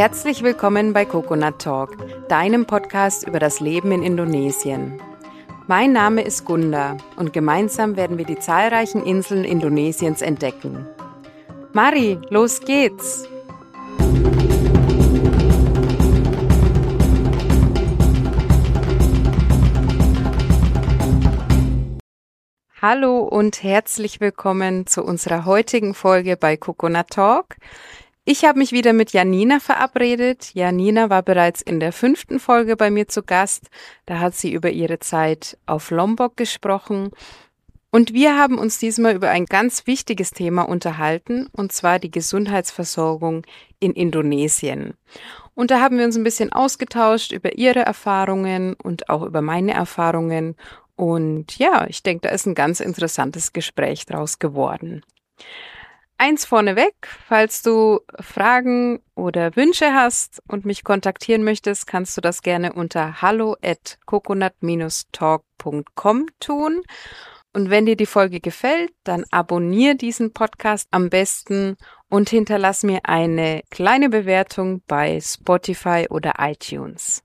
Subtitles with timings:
[0.00, 1.94] Herzlich willkommen bei Coconut Talk,
[2.26, 4.98] deinem Podcast über das Leben in Indonesien.
[5.66, 10.86] Mein Name ist Gunda und gemeinsam werden wir die zahlreichen Inseln Indonesiens entdecken.
[11.74, 13.28] Mari, los geht's!
[22.80, 27.56] Hallo und herzlich willkommen zu unserer heutigen Folge bei Coconut Talk.
[28.26, 30.52] Ich habe mich wieder mit Janina verabredet.
[30.54, 33.68] Janina war bereits in der fünften Folge bei mir zu Gast.
[34.04, 37.10] Da hat sie über ihre Zeit auf Lombok gesprochen.
[37.90, 43.44] Und wir haben uns diesmal über ein ganz wichtiges Thema unterhalten, und zwar die Gesundheitsversorgung
[43.80, 44.94] in Indonesien.
[45.54, 49.72] Und da haben wir uns ein bisschen ausgetauscht über ihre Erfahrungen und auch über meine
[49.72, 50.56] Erfahrungen.
[50.94, 55.02] Und ja, ich denke, da ist ein ganz interessantes Gespräch draus geworden.
[56.22, 62.42] Eins vorneweg, falls du Fragen oder Wünsche hast und mich kontaktieren möchtest, kannst du das
[62.42, 66.82] gerne unter hallo at coconut-talk.com tun.
[67.54, 71.78] Und wenn dir die Folge gefällt, dann abonniere diesen Podcast am besten
[72.10, 77.22] und hinterlass mir eine kleine Bewertung bei Spotify oder iTunes.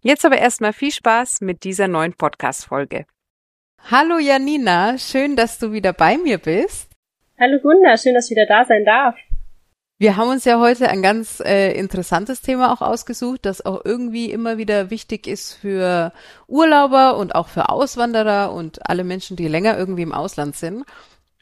[0.00, 3.04] Jetzt aber erstmal viel Spaß mit dieser neuen Podcast-Folge.
[3.90, 6.91] Hallo Janina, schön, dass du wieder bei mir bist.
[7.42, 9.16] Hallo Gunda, schön, dass ich wieder da sein darf.
[9.98, 14.30] Wir haben uns ja heute ein ganz äh, interessantes Thema auch ausgesucht, das auch irgendwie
[14.30, 16.12] immer wieder wichtig ist für
[16.46, 20.84] Urlauber und auch für Auswanderer und alle Menschen, die länger irgendwie im Ausland sind.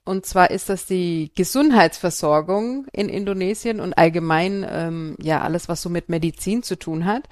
[0.06, 5.90] Und zwar ist das die Gesundheitsversorgung in Indonesien und allgemein ähm, ja alles, was so
[5.90, 7.24] mit Medizin zu tun hat.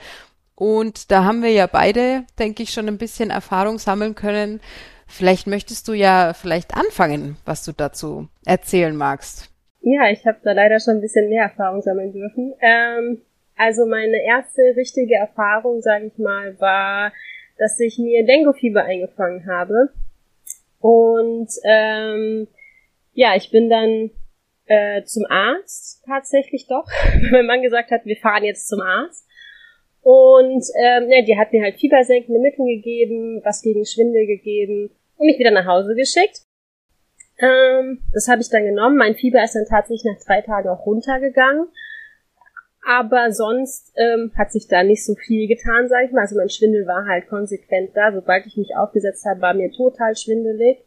[0.55, 4.61] Und da haben wir ja beide, denke ich, schon ein bisschen Erfahrung sammeln können,
[5.09, 9.51] Vielleicht möchtest du ja vielleicht anfangen, was du dazu erzählen magst.
[9.81, 12.55] Ja, ich habe da leider schon ein bisschen mehr Erfahrung sammeln dürfen.
[12.61, 13.23] Ähm,
[13.57, 17.13] also meine erste richtige Erfahrung, sage ich mal, war,
[17.57, 19.89] dass ich mir Dengue-Fieber eingefangen habe.
[20.79, 22.47] Und ähm,
[23.15, 24.11] ja, ich bin dann
[24.67, 26.87] äh, zum Arzt tatsächlich doch.
[27.33, 29.27] mein Mann gesagt hat, wir fahren jetzt zum Arzt.
[30.03, 35.27] Und ähm, ja, die hat mir halt fiebersenkende Mittel gegeben, was gegen Schwindel gegeben und
[35.27, 36.43] mich wieder nach Hause geschickt.
[37.39, 38.97] Ähm, das habe ich dann genommen.
[38.97, 41.69] Mein Fieber ist dann tatsächlich nach drei Tagen auch runtergegangen.
[42.87, 46.23] Aber sonst ähm, hat sich da nicht so viel getan, sage ich mal.
[46.23, 48.13] Also mein Schwindel war halt konsequent da.
[48.13, 50.79] Sobald ich mich aufgesetzt habe, war mir total schwindelig.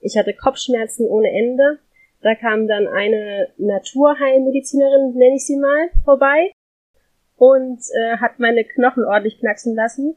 [0.00, 1.80] Ich hatte Kopfschmerzen ohne Ende.
[2.22, 6.52] Da kam dann eine Naturheilmedizinerin, nenne ich sie mal, vorbei
[7.36, 10.16] und äh, hat meine Knochen ordentlich knacksen lassen.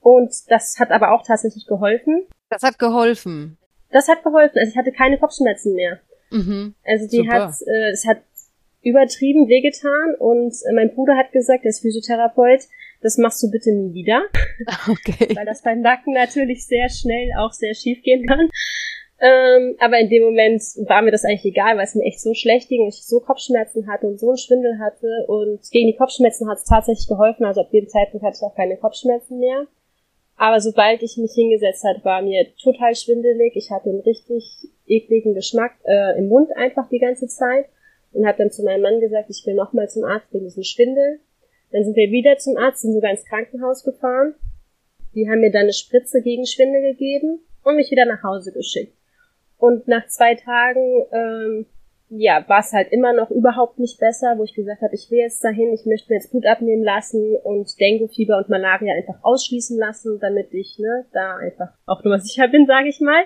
[0.00, 2.26] Und das hat aber auch tatsächlich geholfen.
[2.48, 3.58] Das hat geholfen.
[3.90, 4.58] Das hat geholfen.
[4.58, 6.00] Also ich hatte keine Kopfschmerzen mehr.
[6.30, 6.74] Mhm.
[6.84, 7.48] Also die Super.
[7.48, 8.18] hat, äh, es hat
[8.82, 12.60] übertrieben wehgetan und äh, mein Bruder hat gesagt, der ist Physiotherapeut,
[13.00, 14.22] das machst du bitte nie wieder.
[14.88, 15.34] Okay.
[15.34, 18.48] Weil das beim Nacken natürlich sehr schnell auch sehr schief gehen kann.
[19.20, 22.34] Ähm, aber in dem Moment war mir das eigentlich egal, weil es mir echt so
[22.34, 25.96] schlecht ging und ich so Kopfschmerzen hatte und so einen Schwindel hatte und gegen die
[25.96, 27.44] Kopfschmerzen hat es tatsächlich geholfen.
[27.44, 29.66] Also ab dem Zeitpunkt hatte ich auch keine Kopfschmerzen mehr.
[30.36, 33.54] Aber sobald ich mich hingesetzt hat, war mir total schwindelig.
[33.54, 37.66] Ich hatte einen richtig ekligen Geschmack äh, im Mund einfach die ganze Zeit
[38.12, 41.20] und habe dann zu meinem Mann gesagt, ich will nochmal zum Arzt wegen diesem Schwindel.
[41.70, 44.34] Dann sind wir wieder zum Arzt, sind sogar ins Krankenhaus gefahren.
[45.14, 48.96] Die haben mir dann eine Spritze gegen Schwindel gegeben und mich wieder nach Hause geschickt.
[49.58, 51.66] Und nach zwei Tagen ähm,
[52.08, 55.18] ja, war es halt immer noch überhaupt nicht besser, wo ich gesagt habe, ich will
[55.18, 59.78] jetzt dahin, ich möchte mir jetzt Blut abnehmen lassen und Dengue-Fieber und Malaria einfach ausschließen
[59.78, 63.24] lassen, damit ich ne, da einfach auch nur sicher bin, sage ich mal.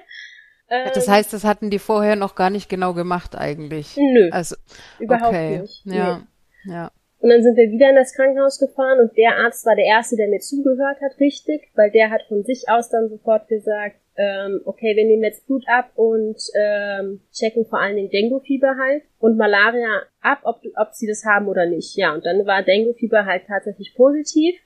[0.70, 3.96] Ähm, das heißt, das hatten die vorher noch gar nicht genau gemacht eigentlich.
[3.96, 4.28] Nö.
[4.30, 4.56] Also
[4.98, 5.60] überhaupt okay.
[5.60, 5.84] nicht.
[5.84, 6.22] Ja.
[6.64, 6.72] Nee.
[6.72, 6.90] Ja.
[7.20, 10.14] Und dann sind wir wieder in das Krankenhaus gefahren und der Arzt war der Erste,
[10.14, 14.60] der mir zugehört hat, richtig, weil der hat von sich aus dann sofort gesagt, ähm,
[14.64, 19.36] okay, wir nehmen jetzt Blut ab und ähm, checken vor allen Dingen Dengue-Fieber halt und
[19.36, 21.96] Malaria ab, ob, ob sie das haben oder nicht.
[21.96, 24.56] Ja, und dann war Dengue-Fieber halt tatsächlich positiv.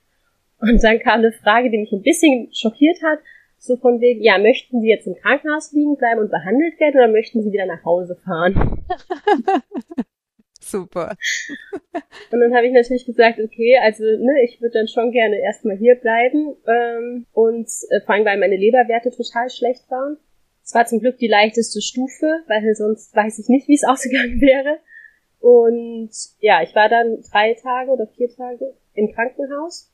[0.58, 3.19] Und dann kam eine Frage, die mich ein bisschen schockiert hat,
[3.58, 7.08] so von wegen, ja, möchten Sie jetzt im Krankenhaus liegen bleiben und behandelt werden oder
[7.08, 8.82] möchten Sie wieder nach Hause fahren?
[10.62, 11.17] Super.
[12.31, 15.76] Und dann habe ich natürlich gesagt, okay, also ne, ich würde dann schon gerne erstmal
[15.76, 20.17] hier bleiben ähm, und äh, vor allem, weil meine Leberwerte total schlecht waren.
[20.64, 24.41] Es war zum Glück die leichteste Stufe, weil sonst weiß ich nicht, wie es ausgegangen
[24.41, 24.79] wäre.
[25.41, 29.92] Und ja, ich war dann drei Tage oder vier Tage im Krankenhaus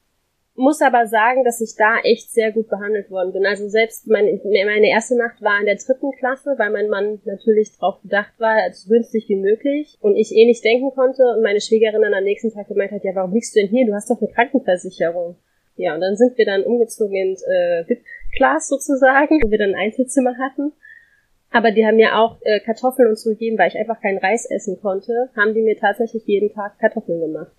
[0.59, 3.47] muss aber sagen, dass ich da echt sehr gut behandelt worden bin.
[3.47, 7.79] Also selbst meine, meine erste Nacht war in der dritten Klasse, weil mein Mann natürlich
[7.79, 11.61] darauf bedacht war, so günstig wie möglich und ich eh nicht denken konnte und meine
[11.61, 13.87] Schwiegerin dann am nächsten Tag gemeint hat, ja, warum liegst du denn hier?
[13.87, 15.37] Du hast doch eine Krankenversicherung.
[15.77, 19.87] Ja, und dann sind wir dann umgezogen in äh, VIP-Class sozusagen, wo wir dann ein
[19.87, 20.73] Einzelzimmer hatten.
[21.51, 24.81] Aber die haben mir auch äh, Kartoffeln uns gegeben, weil ich einfach keinen Reis essen
[24.81, 27.53] konnte, haben die mir tatsächlich jeden Tag Kartoffeln gemacht.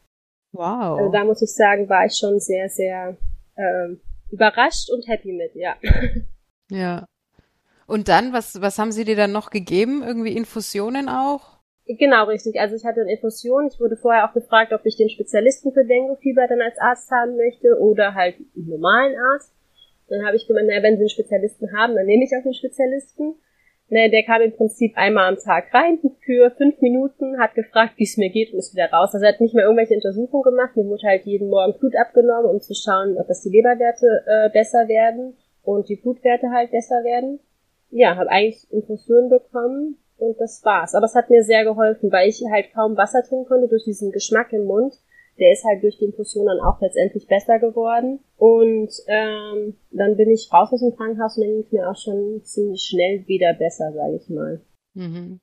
[0.52, 1.00] Wow.
[1.00, 3.18] Also da muss ich sagen, war ich schon sehr, sehr
[3.58, 4.02] ähm,
[4.32, 5.76] überrascht und happy mit, ja.
[6.72, 7.06] Ja.
[7.88, 10.04] Und dann, was, was haben sie dir dann noch gegeben?
[10.06, 11.58] Irgendwie Infusionen auch?
[11.88, 12.60] Genau, richtig.
[12.60, 13.68] Also ich hatte eine Infusion.
[13.68, 17.36] Ich wurde vorher auch gefragt, ob ich den Spezialisten für Dengue-Fieber dann als Arzt haben
[17.36, 19.56] möchte oder halt einen normalen Arzt.
[20.08, 22.54] Dann habe ich gemeint, naja, wenn sie einen Spezialisten haben, dann nehme ich auch den
[22.54, 23.34] Spezialisten.
[23.92, 28.04] Ne, der kam im Prinzip einmal am Tag rein für fünf Minuten, hat gefragt, wie
[28.04, 29.10] es mir geht und ist wieder raus.
[29.14, 30.76] Also er hat nicht mehr irgendwelche Untersuchungen gemacht.
[30.76, 34.50] Mir wurde halt jeden Morgen Blut abgenommen, um zu schauen, ob das die Leberwerte äh,
[34.52, 37.40] besser werden und die Blutwerte halt besser werden.
[37.90, 40.94] Ja, habe eigentlich Infusionen bekommen und das war's.
[40.94, 44.12] Aber es hat mir sehr geholfen, weil ich halt kaum Wasser trinken konnte durch diesen
[44.12, 44.94] Geschmack im Mund
[45.40, 48.20] der ist halt durch die Infusion dann auch letztendlich besser geworden.
[48.38, 51.98] Und ähm, dann bin ich raus aus dem Krankenhaus und dann ging es mir auch
[51.98, 54.62] schon ziemlich schnell wieder besser, sage ich mal.
[54.94, 55.40] Mhm.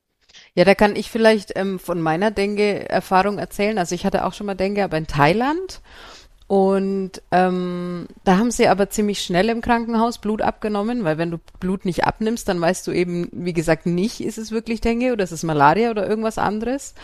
[0.55, 3.79] Ja, da kann ich vielleicht ähm, von meiner Dengue-Erfahrung erzählen.
[3.79, 5.81] Also ich hatte auch schon mal Dengue, aber in Thailand.
[6.49, 11.39] Und ähm, da haben sie aber ziemlich schnell im Krankenhaus Blut abgenommen, weil wenn du
[11.59, 15.25] Blut nicht abnimmst, dann weißt du eben, wie gesagt, nicht, ist es wirklich Dengue oder
[15.25, 16.95] ist es Malaria oder irgendwas anderes.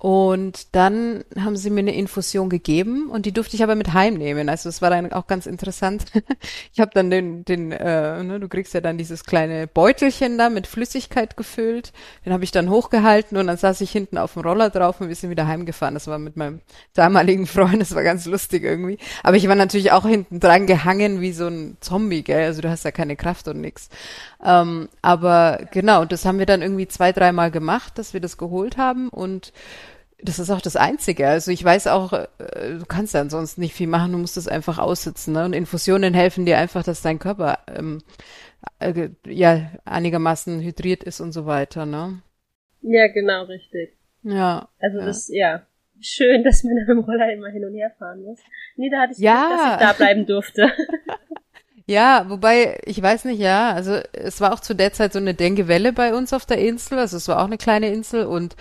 [0.00, 4.48] Und dann haben sie mir eine Infusion gegeben und die durfte ich aber mit heimnehmen.
[4.48, 6.04] Also es war dann auch ganz interessant.
[6.72, 10.50] ich habe dann den, den äh, ne, du kriegst ja dann dieses kleine Beutelchen da
[10.50, 11.92] mit Flüssigkeit gefüllt.
[12.24, 15.08] Den habe ich dann hochgehalten und dann saß ich hinten auf dem Roller drauf und
[15.08, 15.94] wir sind wieder heimgefahren.
[15.94, 16.60] Das war mit meinem
[16.94, 18.98] damaligen Freund, das war ganz lustig irgendwie.
[19.24, 22.44] Aber ich war natürlich auch hinten dran gehangen wie so ein Zombie, gell?
[22.44, 23.88] Also du hast ja keine Kraft und nix.
[24.44, 28.76] Ähm, aber genau, das haben wir dann irgendwie zwei, dreimal gemacht, dass wir das geholt
[28.76, 29.52] haben und
[30.20, 31.28] das ist auch das Einzige.
[31.28, 32.26] Also ich weiß auch, äh,
[32.78, 35.34] du kannst ja ansonsten nicht viel machen, du musst es einfach aussitzen.
[35.34, 35.44] Ne?
[35.44, 38.02] Und Infusionen helfen dir einfach, dass dein Körper ähm,
[38.80, 41.86] äh, ja einigermaßen hydriert ist und so weiter.
[41.86, 42.20] Ne?
[42.82, 43.96] Ja, genau, richtig.
[44.22, 44.68] Ja.
[44.80, 45.04] Also ja.
[45.04, 45.62] das, ja,
[46.00, 48.40] schön, dass man mit dem Roller immer hin und her fahren muss.
[48.76, 49.46] Nee, da hatte ich ja.
[49.46, 50.72] Glück, dass ich da bleiben durfte.
[51.90, 55.32] Ja, wobei, ich weiß nicht, ja, also es war auch zu der Zeit so eine
[55.32, 58.56] Denkewelle bei uns auf der Insel, also es war auch eine kleine Insel und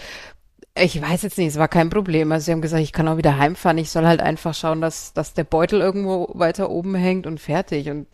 [0.81, 2.31] ich weiß jetzt nicht, es war kein Problem.
[2.31, 3.77] Also sie haben gesagt, ich kann auch wieder heimfahren.
[3.77, 7.89] Ich soll halt einfach schauen, dass, dass der Beutel irgendwo weiter oben hängt und fertig.
[7.89, 8.07] Und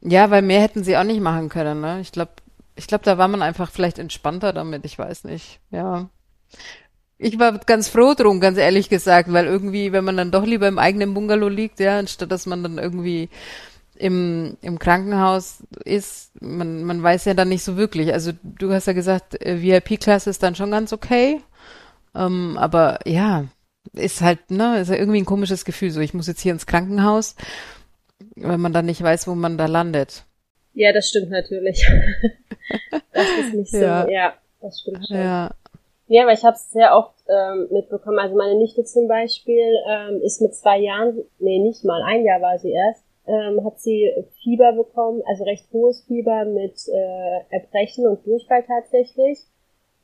[0.00, 2.00] ja, weil mehr hätten sie auch nicht machen können, ne?
[2.00, 2.32] Ich glaube,
[2.74, 5.60] ich glaube, da war man einfach vielleicht entspannter damit, ich weiß nicht.
[5.70, 6.08] Ja.
[7.18, 10.66] Ich war ganz froh drum, ganz ehrlich gesagt, weil irgendwie, wenn man dann doch lieber
[10.66, 13.28] im eigenen Bungalow liegt, ja, anstatt dass man dann irgendwie
[13.94, 18.12] im, im Krankenhaus ist, man, man weiß ja dann nicht so wirklich.
[18.12, 21.40] Also du hast ja gesagt, äh, VIP-Klasse ist dann schon ganz okay.
[22.14, 23.46] Ähm, aber ja,
[23.92, 25.90] ist halt, ne, ist ja irgendwie ein komisches Gefühl.
[25.90, 27.36] So, ich muss jetzt hier ins Krankenhaus,
[28.36, 30.24] wenn man dann nicht weiß, wo man da landet.
[30.74, 31.86] Ja, das stimmt natürlich.
[33.12, 35.16] das ist nicht so, ja, ja das stimmt schon.
[35.16, 35.50] Ja.
[36.08, 38.18] Ja, aber ich habe es sehr oft ähm, mitbekommen.
[38.18, 42.42] Also meine Nichte zum Beispiel ähm, ist mit zwei Jahren, nee, nicht mal, ein Jahr
[42.42, 44.10] war sie erst, ähm, hat sie
[44.42, 49.38] Fieber bekommen, also recht hohes Fieber mit äh, Erbrechen und Durchfall tatsächlich.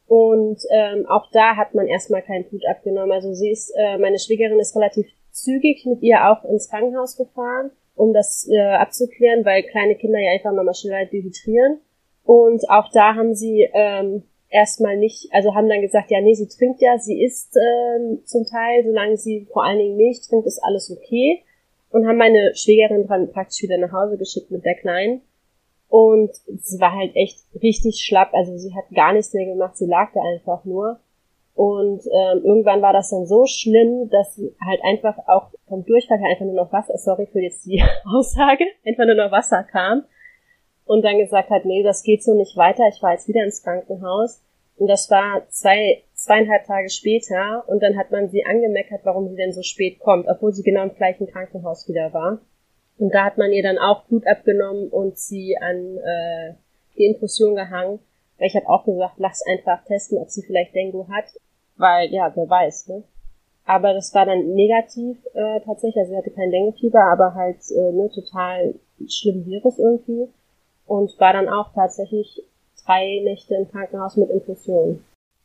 [0.09, 3.13] Und ähm, auch da hat man erstmal kein Blut abgenommen.
[3.13, 7.71] Also sie ist, äh, meine Schwiegerin ist relativ zügig mit ihr auch ins Krankenhaus gefahren,
[7.95, 11.81] um das äh, abzuklären, weil kleine Kinder ja einfach nochmal schneller dehydrieren.
[12.25, 16.49] Und auch da haben sie ähm, erstmal nicht, also haben dann gesagt, ja, nee, sie
[16.49, 20.63] trinkt ja, sie isst ähm, zum Teil, solange sie vor allen Dingen Milch trinkt, ist
[20.63, 21.43] alles okay.
[21.91, 25.23] Und haben meine Schwiegerin dann praktisch wieder nach Hause geschickt mit der Kleinen.
[25.89, 28.35] Und sie war halt echt richtig schlapp.
[28.35, 29.77] Also sie hat gar nichts mehr gemacht.
[29.77, 31.01] Sie lag da einfach nur.
[31.55, 36.19] Und ähm, irgendwann war das dann so schlimm, dass sie halt einfach auch vom Durchfall
[36.19, 40.05] her einfach nur noch Wasser, sorry für jetzt die Aussage, einfach nur noch Wasser kam.
[40.85, 42.85] Und dann gesagt hat, nee, das geht so nicht weiter.
[42.95, 44.41] Ich war jetzt wieder ins Krankenhaus.
[44.77, 47.65] Und das war zwei, zweieinhalb Tage später.
[47.67, 50.85] Und dann hat man sie angemeckert, warum sie denn so spät kommt, obwohl sie genau
[50.85, 52.41] im gleichen Krankenhaus wieder war.
[52.99, 56.55] Und da hat man ihr dann auch Blut abgenommen und sie an äh,
[56.97, 58.01] die Infusion gehangen.
[58.39, 61.27] Weil ich habe auch gesagt, lass einfach testen, ob sie vielleicht Dengue hat.
[61.77, 63.05] Weil, ja, wer weiß, ne?
[63.65, 65.99] Aber das war dann negativ äh, tatsächlich.
[65.99, 68.75] Also sie hatte kein Dengue-Fieber, aber halt äh, ne, total
[69.07, 70.29] schlimm Virus irgendwie.
[70.87, 72.43] Und war dann auch tatsächlich
[72.85, 75.05] drei Nächte im Krankenhaus mit Infusion.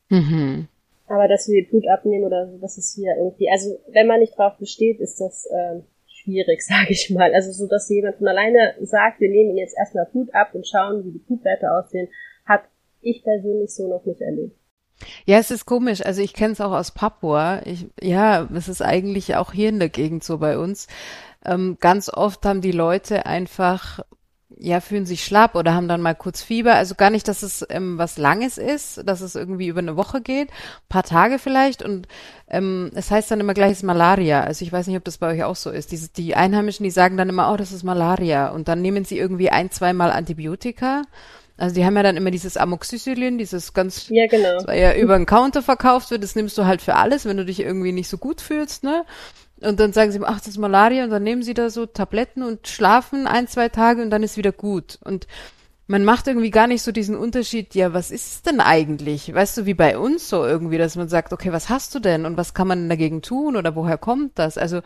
[0.10, 0.70] Mhm.
[1.08, 4.38] Aber dass wir Blut abnehmen oder so, das ist hier irgendwie, also wenn man nicht
[4.38, 5.82] drauf besteht, ist das äh,
[6.24, 7.34] schwierig, sage ich mal.
[7.34, 11.06] Also so, dass jemand von alleine sagt, wir nehmen jetzt erstmal Blut ab und schauen,
[11.06, 12.10] wie die Blutwerte aussehen,
[12.46, 12.64] habe
[13.02, 14.58] ich persönlich so noch nicht erlebt.
[15.26, 16.06] Ja, es ist komisch.
[16.06, 17.62] Also ich kenne es auch aus Papua.
[17.66, 20.88] Ich, ja, es ist eigentlich auch hier in der Gegend so bei uns.
[21.46, 24.00] Ähm, ganz oft haben die Leute einfach
[24.58, 26.76] ja, fühlen sich schlapp oder haben dann mal kurz Fieber.
[26.76, 30.22] Also gar nicht, dass es ähm, was Langes ist, dass es irgendwie über eine Woche
[30.22, 30.50] geht,
[30.90, 31.84] paar Tage vielleicht.
[31.84, 32.08] Und
[32.48, 34.42] ähm, es heißt dann immer gleich, es ist Malaria.
[34.42, 35.92] Also ich weiß nicht, ob das bei euch auch so ist.
[35.92, 38.50] Diese, die Einheimischen, die sagen dann immer, oh, das ist Malaria.
[38.50, 41.04] Und dann nehmen sie irgendwie ein, zweimal Antibiotika.
[41.58, 45.16] Also die haben ja dann immer dieses Amoxicillin, dieses ganz, ja genau, das ja über
[45.16, 46.24] den Counter verkauft wird.
[46.24, 49.06] Das nimmst du halt für alles, wenn du dich irgendwie nicht so gut fühlst, ne?
[49.64, 52.44] Und dann sagen sie, ach, das ist Malaria und dann nehmen sie da so Tabletten
[52.44, 55.00] und schlafen ein, zwei Tage und dann ist wieder gut.
[55.04, 55.28] Und
[55.88, 59.34] man macht irgendwie gar nicht so diesen Unterschied, ja, was ist es denn eigentlich?
[59.34, 62.26] Weißt du, wie bei uns so irgendwie, dass man sagt, okay, was hast du denn
[62.26, 64.58] und was kann man dagegen tun oder woher kommt das?
[64.58, 64.82] Also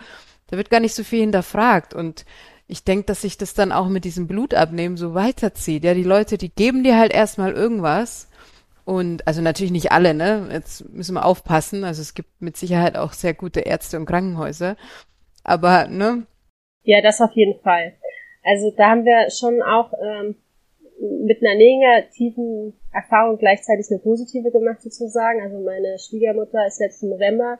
[0.48, 2.26] da wird gar nicht so viel hinterfragt und
[2.68, 5.84] ich denke, dass sich das dann auch mit diesem Blutabnehmen so weiterzieht.
[5.84, 8.27] Ja, die Leute, die geben dir halt erstmal irgendwas
[8.88, 10.48] und also natürlich nicht alle, ne?
[10.50, 11.84] Jetzt müssen wir aufpassen.
[11.84, 14.78] Also es gibt mit Sicherheit auch sehr gute Ärzte und Krankenhäuser.
[15.44, 16.26] Aber, ne?
[16.84, 17.96] Ja, das auf jeden Fall.
[18.46, 20.36] Also da haben wir schon auch ähm,
[21.26, 25.42] mit einer negativen Erfahrung gleichzeitig eine positive gemacht sozusagen.
[25.42, 27.60] Also meine Schwiegermutter ist letzten November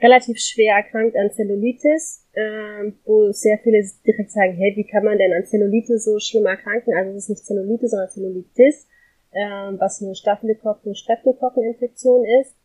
[0.00, 5.18] relativ schwer erkrankt an Zellulitis, ähm, wo sehr viele direkt sagen, hey, wie kann man
[5.18, 6.94] denn an Zellulitis so schlimm erkranken?
[6.96, 8.88] Also es ist nicht Zellulitis, sondern Zellulitis
[9.34, 12.56] ähm, was eine Staphylokokken, Streptokokkeninfektion ist.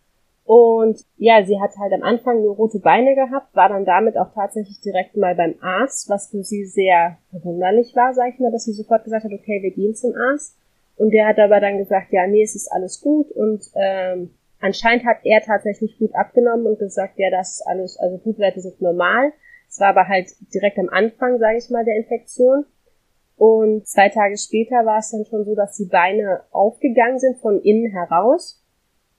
[0.45, 4.33] Und ja, sie hat halt am Anfang nur rote Beine gehabt, war dann damit auch
[4.33, 8.65] tatsächlich direkt mal beim Arzt, was für sie sehr verwunderlich war, sag ich mal, dass
[8.65, 10.57] sie sofort gesagt hat, okay, wir gehen zum Arzt.
[10.97, 13.31] Und der hat aber dann gesagt, ja, nee, es ist alles gut.
[13.31, 18.17] Und ähm, anscheinend hat er tatsächlich gut abgenommen und gesagt, ja, das ist alles, also
[18.17, 19.31] Blutwerte sind normal.
[19.69, 22.65] Es war aber halt direkt am Anfang, sage ich mal, der Infektion.
[23.39, 27.61] Und zwei Tage später war es dann schon so, dass die Beine aufgegangen sind von
[27.61, 28.61] innen heraus.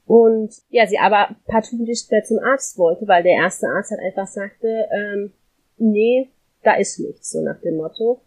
[0.04, 4.02] Und ja, sie aber partout nicht mehr zum Arzt wollte, weil der erste Arzt halt
[4.02, 5.32] einfach sagte, ähm,
[5.78, 6.28] nee,
[6.62, 8.20] da ist nichts, so nach dem Motto.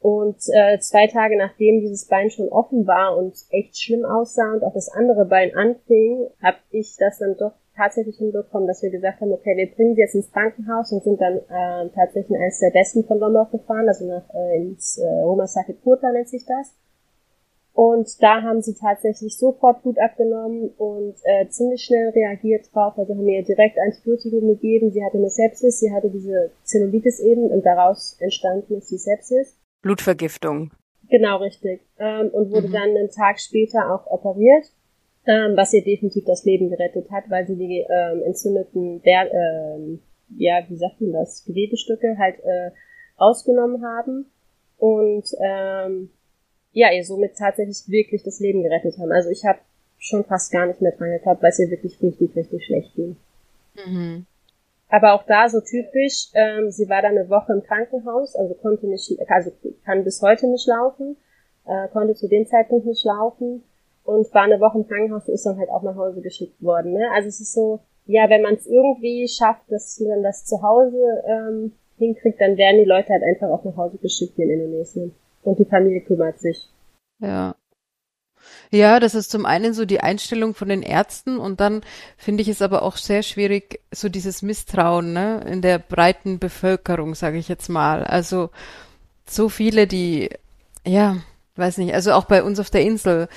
[0.00, 4.64] Und äh, zwei Tage nachdem dieses Bein schon offen war und echt schlimm aussah und
[4.64, 9.20] auch das andere Bein anfing, habe ich das dann doch tatsächlich hinbekommen, dass wir gesagt
[9.20, 12.58] haben, okay, wir bringen sie jetzt ins Krankenhaus und sind dann äh, tatsächlich in eines
[12.58, 16.44] der besten von Lombok gefahren, also nach äh, ins äh, Roma Sakit Kurta nennt sich
[16.44, 16.74] das.
[17.72, 22.98] Und da haben sie tatsächlich sofort Blut abgenommen und äh, ziemlich schnell reagiert drauf.
[22.98, 24.90] Also haben ihr direkt Antibiotikum gegeben.
[24.90, 29.56] Sie hatte eine Sepsis, sie hatte diese Zellulitis eben und daraus entstanden ist die Sepsis.
[29.82, 30.72] Blutvergiftung.
[31.08, 31.82] Genau, richtig.
[32.00, 32.72] Ähm, und wurde mhm.
[32.72, 34.72] dann einen Tag später auch operiert
[35.28, 40.00] ähm, was ihr definitiv das Leben gerettet hat, weil sie die ähm, entzündeten, Ber ähm,
[40.36, 42.70] ja, wie sagt man das, Gewebestücke halt äh,
[43.16, 44.26] ausgenommen haben
[44.78, 46.10] und ähm,
[46.72, 49.12] ja, ihr somit tatsächlich wirklich das Leben gerettet haben.
[49.12, 49.58] Also ich habe
[49.98, 53.16] schon fast gar nicht mehr dran gehabt, weil es ihr wirklich richtig, richtig schlecht ging.
[53.86, 54.26] Mhm.
[54.88, 58.86] Aber auch da so typisch, ähm, sie war dann eine Woche im Krankenhaus, also konnte
[58.86, 59.52] nicht, also
[59.84, 61.16] kann bis heute nicht laufen,
[61.66, 63.62] äh, konnte zu dem Zeitpunkt nicht laufen
[64.08, 66.94] und war eine Woche im Krankenhaus und ist dann halt auch nach Hause geschickt worden.
[66.94, 67.10] Ne?
[67.14, 71.22] Also es ist so, ja, wenn man es irgendwie schafft, dass man das zu Hause
[71.26, 75.14] ähm, hinkriegt, dann werden die Leute halt einfach auch nach Hause geschickt hier in Indonesien.
[75.42, 76.70] Und die Familie kümmert sich.
[77.18, 77.54] Ja.
[78.70, 81.82] Ja, das ist zum einen so die Einstellung von den Ärzten und dann
[82.16, 87.14] finde ich es aber auch sehr schwierig, so dieses Misstrauen ne, in der breiten Bevölkerung,
[87.14, 88.04] sage ich jetzt mal.
[88.04, 88.48] Also
[89.26, 90.30] so viele, die
[90.86, 91.16] ja
[91.58, 93.28] weiß nicht, also auch bei uns auf der Insel.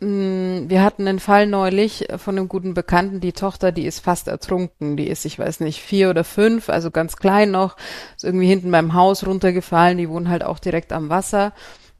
[0.00, 4.28] Mm, wir hatten einen Fall neulich von einem guten Bekannten, die Tochter, die ist fast
[4.28, 4.96] ertrunken.
[4.96, 7.76] Die ist, ich weiß nicht, vier oder fünf, also ganz klein noch,
[8.16, 9.98] ist irgendwie hinten beim Haus runtergefallen.
[9.98, 11.52] Die wohnen halt auch direkt am Wasser.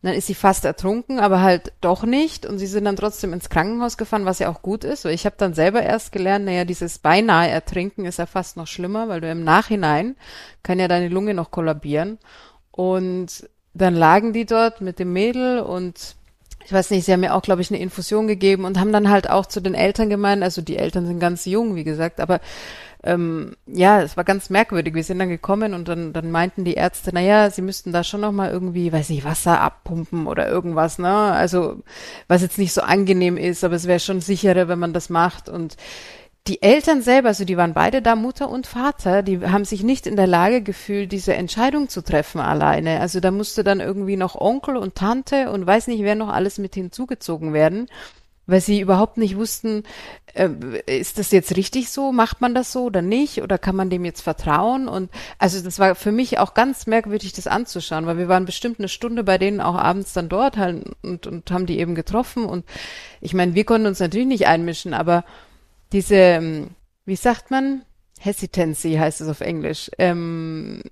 [0.03, 2.45] Dann ist sie fast ertrunken, aber halt doch nicht.
[2.45, 5.05] Und sie sind dann trotzdem ins Krankenhaus gefahren, was ja auch gut ist.
[5.05, 8.67] Weil ich habe dann selber erst gelernt, naja, dieses beinahe Ertrinken ist ja fast noch
[8.67, 10.17] schlimmer, weil du im Nachhinein
[10.65, 12.19] kann ja deine Lunge noch kollabieren.
[12.73, 16.17] Und dann lagen die dort mit dem Mädel und
[16.65, 19.11] ich weiß nicht, sie haben mir auch, glaube ich, eine Infusion gegeben und haben dann
[19.11, 22.41] halt auch zu den Eltern gemeint, also die Eltern sind ganz jung, wie gesagt, aber
[23.05, 24.95] ähm, ja, es war ganz merkwürdig.
[24.95, 28.05] Wir sind dann gekommen und dann, dann meinten die Ärzte, na ja, sie müssten da
[28.05, 31.13] schon noch mal irgendwie, weiß nicht, Wasser abpumpen oder irgendwas, ne?
[31.13, 31.83] Also
[32.29, 35.49] was jetzt nicht so angenehm ist, aber es wäre schon sicherer, wenn man das macht
[35.49, 35.77] und
[36.49, 40.07] die Eltern selber, also die waren beide da, Mutter und Vater, die haben sich nicht
[40.09, 43.01] in der Lage gefühlt, diese Entscheidung zu treffen alleine.
[43.01, 46.59] Also da musste dann irgendwie noch Onkel und Tante und weiß nicht, wer noch alles
[46.59, 47.89] mit hinzugezogen werden.
[48.47, 49.85] weil sie überhaupt nicht wussten,
[50.35, 50.49] äh,
[50.87, 52.13] ist das jetzt richtig so?
[52.13, 53.43] Macht man das so oder nicht?
[53.43, 54.89] Oder kann man dem jetzt vertrauen?
[54.89, 58.79] Und also das war für mich auch ganz merkwürdig, das anzuschauen, weil wir waren bestimmt
[58.79, 62.45] eine Stunde bei denen auch abends dann dort halt und, und haben die eben getroffen.
[62.45, 62.65] Und
[63.21, 65.25] ich meine, wir konnten uns natürlich nicht einmischen, aber
[65.93, 66.71] diese, ähm,
[67.05, 67.83] wie sagt man?
[68.21, 69.91] Hesitancy heißt es auf Englisch.
[69.99, 70.83] Ähm,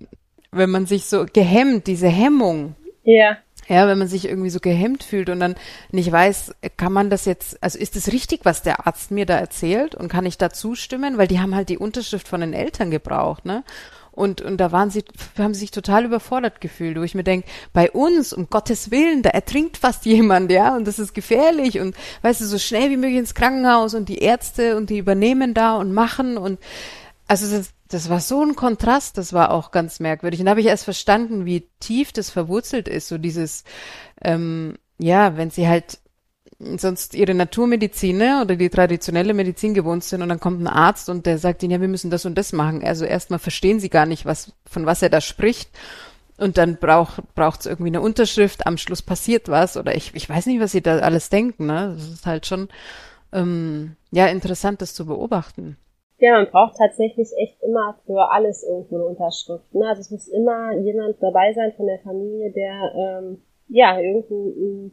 [0.51, 2.75] wenn man sich so gehemmt, diese Hemmung.
[3.03, 3.37] Ja.
[3.67, 5.55] Ja, wenn man sich irgendwie so gehemmt fühlt und dann
[5.91, 9.37] nicht weiß, kann man das jetzt, also ist es richtig, was der Arzt mir da
[9.37, 11.17] erzählt und kann ich da zustimmen?
[11.17, 13.63] Weil die haben halt die Unterschrift von den Eltern gebraucht, ne?
[14.11, 15.05] Und, und da waren sie,
[15.37, 19.21] haben sie sich total überfordert gefühlt, wo ich mir denke, bei uns, um Gottes Willen,
[19.21, 22.97] da ertrinkt fast jemand, ja, und das ist gefährlich und weißt du, so schnell wie
[22.97, 26.59] möglich ins Krankenhaus und die Ärzte und die übernehmen da und machen und
[27.27, 30.41] also das, das war so ein Kontrast, das war auch ganz merkwürdig.
[30.41, 33.63] Und da habe ich erst verstanden, wie tief das verwurzelt ist, so dieses,
[34.21, 35.99] ähm, ja, wenn sie halt
[36.77, 41.09] sonst ihre Naturmedizin ne, oder die traditionelle Medizin gewohnt sind und dann kommt ein Arzt
[41.09, 42.83] und der sagt ihnen, ja, wir müssen das und das machen.
[42.83, 45.69] Also erstmal verstehen sie gar nicht, was, von was er da spricht.
[46.37, 50.27] Und dann braucht braucht es irgendwie eine Unterschrift, am Schluss passiert was oder ich, ich
[50.27, 51.67] weiß nicht, was sie da alles denken.
[51.67, 51.93] Ne?
[51.95, 52.69] Das ist halt schon
[53.31, 55.77] ähm, ja interessant, das zu beobachten.
[56.17, 59.73] Ja, man braucht tatsächlich echt immer für alles irgendwo eine Unterschrift.
[59.73, 59.87] Ne?
[59.87, 64.91] Also es muss immer jemand dabei sein von der Familie, der ähm, ja irgendwie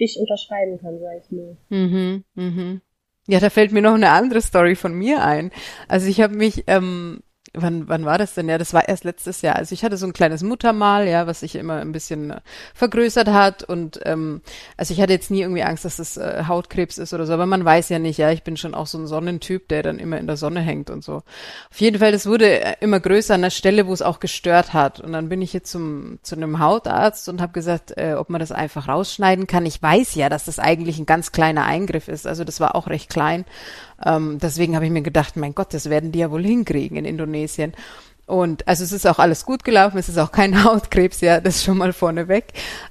[0.00, 1.56] dich unterschreiben kann, sag ich mal.
[1.68, 2.80] Mhm, mhm.
[3.26, 5.52] Ja, da fällt mir noch eine andere Story von mir ein.
[5.88, 7.20] Also ich habe mich ähm,
[7.52, 8.48] wann, wann war das denn?
[8.48, 9.56] Ja, das war erst letztes Jahr.
[9.56, 12.40] Also ich hatte so ein kleines Muttermal, ja, was sich immer ein bisschen äh,
[12.74, 14.40] vergrößert hat und ähm,
[14.76, 17.46] also ich hatte jetzt nie irgendwie Angst, dass es äh, Hautkrebs ist oder so, aber
[17.46, 20.18] man weiß ja nicht, ja, ich bin schon auch so ein Sonnentyp, der dann immer
[20.18, 21.22] in der Sonne hängt und so.
[21.70, 24.72] Auf jeden Fall, das wurde äh, immer größer an der Stelle, wo es auch gestört
[24.72, 28.30] hat und dann bin ich jetzt zum zu einem Hautarzt und habe gesagt, äh, ob
[28.30, 29.66] man das einfach rausschneiden kann.
[29.66, 32.86] Ich weiß ja, dass das eigentlich ein ganz kleiner Eingriff ist, also das war auch
[32.86, 33.44] recht klein
[34.04, 37.04] ähm, deswegen habe ich mir gedacht, mein Gott, das werden die ja wohl hinkriegen in
[37.04, 37.74] Indonesien.
[38.26, 41.64] Und also es ist auch alles gut gelaufen, es ist auch kein Hautkrebs, ja, das
[41.64, 42.46] schon mal vorneweg.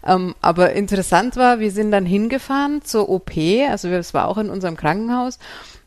[0.06, 3.32] Ähm, aber interessant war, wir sind dann hingefahren zur OP,
[3.70, 5.39] also es war auch in unserem Krankenhaus.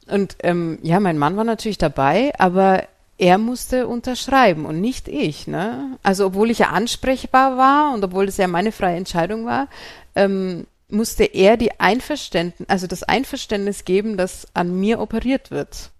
[0.08, 2.84] Und ähm, ja, mein Mann war natürlich dabei, aber
[3.18, 5.46] er musste unterschreiben und nicht ich.
[5.46, 5.96] Ne?
[6.02, 9.68] Also obwohl ich ja ansprechbar war und obwohl es ja meine freie Entscheidung war,
[10.16, 15.90] ähm, musste er die Einverständnis, also das Einverständnis geben, dass an mir operiert wird.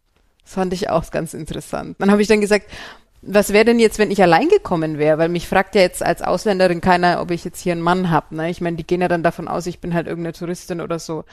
[0.43, 1.97] Das fand ich auch ganz interessant.
[1.99, 2.71] Dann habe ich dann gesagt,
[3.25, 5.17] was wäre denn jetzt, wenn ich allein gekommen wäre?
[5.17, 8.35] Weil mich fragt ja jetzt als Ausländerin keiner, ob ich jetzt hier einen Mann habe.
[8.35, 8.51] Ne?
[8.51, 11.25] Ich meine, die gehen ja dann davon aus, ich bin halt irgendeine Touristin oder so.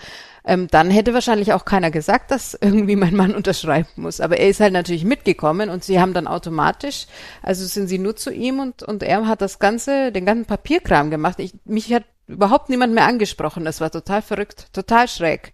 [0.46, 4.22] Ähm, dann hätte wahrscheinlich auch keiner gesagt, dass irgendwie mein Mann unterschreiben muss.
[4.22, 7.08] Aber er ist halt natürlich mitgekommen und sie haben dann automatisch,
[7.42, 11.10] also sind sie nur zu ihm und, und er hat das ganze, den ganzen Papierkram
[11.10, 11.40] gemacht.
[11.40, 13.66] Ich, mich hat überhaupt niemand mehr angesprochen.
[13.66, 15.54] Das war total verrückt, total schräg.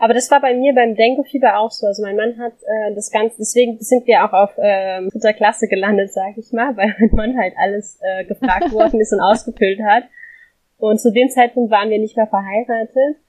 [0.00, 1.86] Aber das war bei mir beim Denkofieber auch so.
[1.86, 5.68] Also mein Mann hat äh, das Ganze, deswegen sind wir auch auf äh, dritter Klasse
[5.68, 9.80] gelandet, sag ich mal, weil mein Mann halt alles äh, gefragt worden ist und ausgefüllt
[9.82, 10.04] hat.
[10.78, 13.20] Und zu dem Zeitpunkt waren wir nicht mehr verheiratet.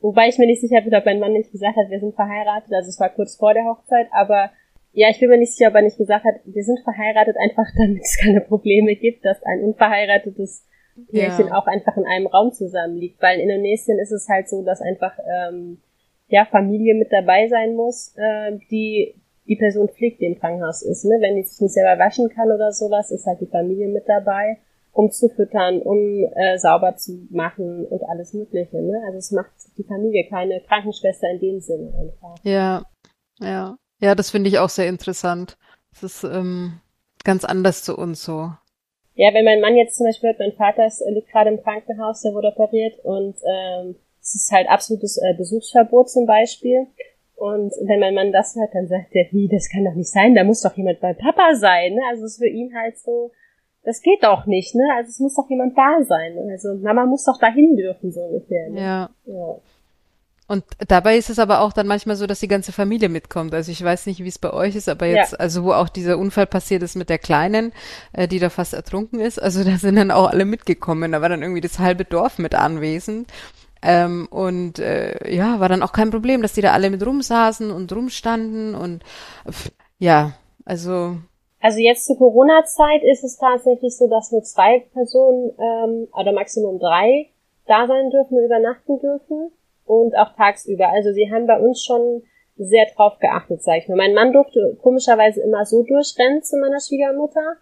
[0.00, 2.72] Wobei ich mir nicht sicher bin, ob mein Mann nicht gesagt hat, wir sind verheiratet.
[2.74, 4.50] Also es war kurz vor der Hochzeit, aber
[4.92, 7.66] ja, ich bin mir nicht sicher, ob er nicht gesagt hat, wir sind verheiratet, einfach
[7.78, 10.66] damit es keine Probleme gibt, dass ein unverheiratetes
[11.08, 11.54] Pärchen ja.
[11.54, 13.22] auch einfach in einem Raum zusammenliegt.
[13.22, 15.78] Weil in Indonesien ist es halt so, dass einfach ähm,
[16.28, 19.14] ja Familie mit dabei sein muss, äh, die
[19.48, 21.04] die Person pflegt, die im Krankenhaus ist.
[21.04, 21.18] Ne?
[21.20, 24.58] Wenn die sich nicht selber waschen kann oder sowas, ist halt die Familie mit dabei,
[24.92, 28.76] um zu füttern, um äh, sauber zu machen und alles Mögliche.
[28.76, 29.00] Ne?
[29.06, 32.34] Also es macht die Familie keine Krankenschwester in dem Sinne einfach.
[32.42, 32.82] Ja,
[33.38, 33.76] ja.
[33.98, 35.56] Ja, das finde ich auch sehr interessant.
[35.92, 36.80] Das ist ähm,
[37.24, 38.50] ganz anders zu uns so.
[39.14, 42.20] Ja, wenn mein Mann jetzt zum Beispiel hört, mein Vater ist, liegt gerade im Krankenhaus,
[42.20, 46.88] der wurde operiert und ähm, es ist halt absolutes äh, Besuchsverbot zum Beispiel.
[47.36, 50.34] Und wenn mein Mann das hört, dann sagt er, wie, das kann doch nicht sein,
[50.34, 51.94] da muss doch jemand bei Papa sein.
[51.94, 52.00] Ne?
[52.10, 53.30] Also es ist für ihn halt so,
[53.84, 54.82] das geht doch nicht, ne?
[54.96, 56.34] Also es muss doch jemand da sein.
[56.34, 56.48] Ne?
[56.50, 58.70] Also Mama muss doch dahin dürfen, so ungefähr.
[58.70, 58.80] Ne?
[58.80, 59.10] Ja.
[59.26, 59.60] ja.
[60.48, 63.52] Und dabei ist es aber auch dann manchmal so, dass die ganze Familie mitkommt.
[63.52, 65.38] Also ich weiß nicht, wie es bei euch ist, aber jetzt, ja.
[65.38, 67.72] also wo auch dieser Unfall passiert ist mit der Kleinen,
[68.12, 71.12] äh, die da fast ertrunken ist, also da sind dann auch alle mitgekommen.
[71.12, 73.30] Da war dann irgendwie das halbe Dorf mit anwesend.
[73.82, 77.70] Ähm, und äh, ja, war dann auch kein Problem, dass die da alle mit rumsaßen
[77.70, 79.02] und rumstanden und
[79.48, 80.32] pff, ja,
[80.64, 81.16] also.
[81.60, 86.78] Also jetzt zur Corona-Zeit ist es tatsächlich so, dass nur zwei Personen ähm, oder maximum
[86.78, 87.30] drei
[87.66, 89.50] da sein dürfen, übernachten dürfen
[89.84, 90.88] und auch tagsüber.
[90.88, 92.22] Also sie haben bei uns schon
[92.56, 93.96] sehr drauf geachtet, sag ich mal.
[93.96, 97.56] Mein Mann durfte komischerweise immer so durchrennen zu meiner Schwiegermutter,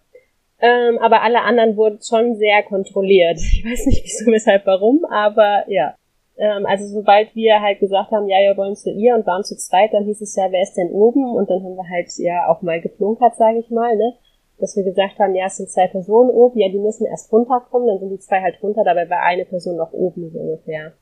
[0.60, 3.38] ähm, aber alle anderen wurden schon sehr kontrolliert.
[3.38, 5.94] Ich weiß nicht wieso, weshalb, warum, aber ja.
[6.36, 9.56] Ähm, also sobald wir halt gesagt haben, ja, wir wollen zu ihr und waren zu
[9.56, 11.34] zweit, dann hieß es ja, wer ist denn oben?
[11.34, 14.14] Und dann haben wir halt ja auch mal geflunkert, sage ich mal, ne?
[14.58, 17.88] Dass wir gesagt haben, ja, es sind zwei Personen oben, ja, die müssen erst runterkommen,
[17.88, 20.92] dann sind die zwei halt runter, dabei war eine Person noch oben so ungefähr.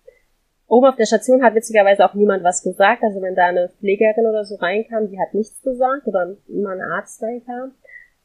[0.66, 3.02] Oben auf der Station hat witzigerweise auch niemand was gesagt.
[3.02, 6.90] Also wenn da eine Pflegerin oder so reinkam, die hat nichts gesagt oder mal ein
[6.92, 7.72] Arzt reinkam.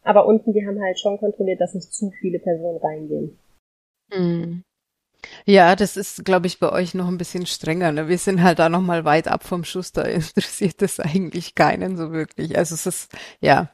[0.02, 3.38] Aber unten, die haben halt schon kontrolliert, dass nicht zu viele Personen reingehen.
[4.16, 4.64] Mhm.
[5.46, 7.92] Ja, das ist, glaube ich, bei euch noch ein bisschen strenger.
[7.92, 8.08] Ne?
[8.08, 9.92] Wir sind halt da noch mal weit ab vom Schuss.
[9.92, 12.58] Da interessiert das eigentlich keinen so wirklich.
[12.58, 13.70] Also es ist, ja,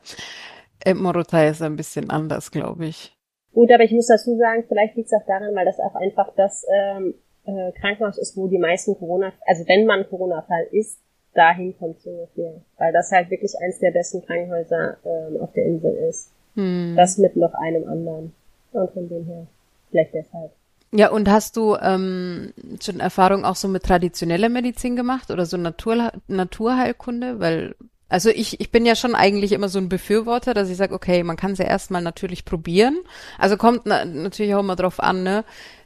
[0.94, 3.16] Morotai ist ein bisschen anders, glaube ich.
[3.54, 6.34] Gut, aber ich muss dazu sagen, vielleicht liegt es auch daran, weil das auch einfach
[6.36, 7.14] das ähm,
[7.46, 11.00] äh, Krankenhaus ist, wo die meisten Corona, also wenn man Corona-Fall ist,
[11.34, 12.62] dahin kommt so ungefähr.
[12.78, 16.32] Weil das halt wirklich eins der besten Krankenhäuser ähm, auf der Insel ist.
[16.56, 16.96] Hm.
[16.96, 18.34] Das mit noch einem anderen.
[18.72, 19.48] Und von dem her,
[19.92, 20.52] vielleicht deshalb.
[20.96, 25.58] Ja, und hast du ähm, schon Erfahrung auch so mit traditioneller Medizin gemacht oder so
[25.58, 27.40] Natur, Naturheilkunde?
[27.40, 27.76] Weil,
[28.10, 31.24] also ich, ich bin ja schon eigentlich immer so ein Befürworter, dass ich sage, okay,
[31.24, 32.96] man kann es ja erstmal natürlich probieren.
[33.40, 35.44] Also kommt na, natürlich auch immer drauf an, ne?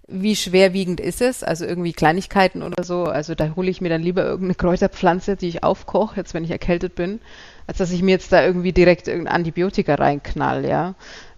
[0.10, 1.42] wie schwerwiegend ist es?
[1.42, 3.04] Also irgendwie Kleinigkeiten oder so.
[3.06, 6.52] Also da hole ich mir dann lieber irgendeine Kräuterpflanze, die ich aufkoche, jetzt wenn ich
[6.52, 7.22] erkältet bin,
[7.66, 10.96] als dass ich mir jetzt da irgendwie direkt irgendein Antibiotika reinknall, ja.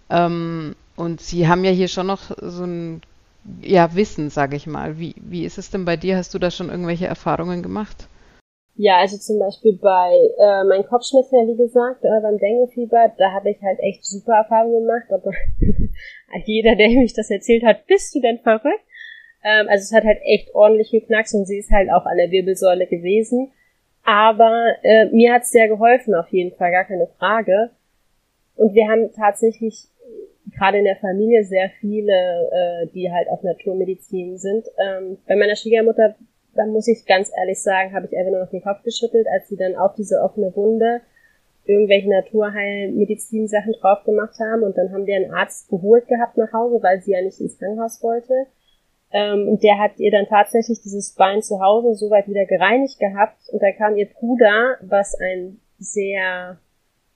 [0.08, 3.00] Ähm, und sie haben ja hier schon noch so ein
[3.62, 4.98] ja, Wissen, sage ich mal.
[4.98, 6.16] Wie, wie ist es denn bei dir?
[6.16, 8.08] Hast du da schon irgendwelche Erfahrungen gemacht?
[8.76, 13.32] Ja, also zum Beispiel bei äh, meinen Kopfschmerzen, ja wie gesagt, äh, beim Denguefieber, da
[13.32, 15.32] habe ich halt echt super Erfahrungen gemacht, aber
[16.46, 18.84] jeder, der mich das erzählt hat, bist du denn verrückt?
[19.44, 22.30] Ähm, also es hat halt echt ordentlich geknackst und sie ist halt auch an der
[22.30, 23.52] Wirbelsäule gewesen.
[24.04, 27.70] Aber äh, mir hat's sehr geholfen, auf jeden Fall, gar keine Frage.
[28.56, 29.88] Und wir haben tatsächlich
[30.56, 34.66] gerade in der Familie sehr viele, äh, die halt auf Naturmedizin sind.
[34.78, 36.16] Ähm, bei meiner Schwiegermutter,
[36.54, 39.48] da muss ich ganz ehrlich sagen, habe ich einfach nur noch den Kopf geschüttelt, als
[39.48, 41.00] sie dann auf diese offene Wunde
[41.64, 46.82] irgendwelche Naturheilmedizin-Sachen drauf gemacht haben und dann haben wir einen Arzt geholt gehabt nach Hause,
[46.82, 48.46] weil sie ja nicht ins Krankenhaus wollte.
[49.12, 53.48] Ähm, und der hat ihr dann tatsächlich dieses Bein zu Hause soweit wieder gereinigt gehabt
[53.52, 56.58] und da kam ihr Bruder, was ein sehr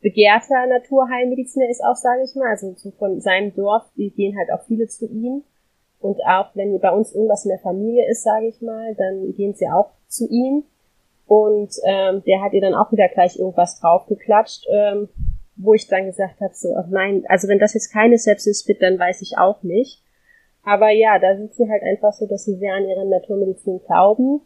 [0.05, 4.65] begehrter Naturheilmediziner ist auch, sage ich mal, also von seinem Dorf, die gehen halt auch
[4.67, 5.43] viele zu ihm.
[5.99, 9.55] Und auch wenn bei uns irgendwas in der Familie ist, sage ich mal, dann gehen
[9.55, 10.65] sie auch zu ihm.
[11.27, 15.09] Und ähm, der hat ihr dann auch wieder gleich irgendwas draufgeklatscht, ähm,
[15.57, 18.83] wo ich dann gesagt habe, so, ach nein, also wenn das jetzt keine Sepsis wird,
[18.83, 20.03] dann weiß ich auch nicht.
[20.65, 24.43] Aber ja, da sind sie halt einfach so, dass sie sehr an ihre Naturmedizin glauben